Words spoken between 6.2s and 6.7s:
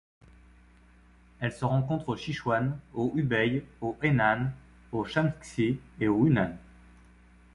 Hunan.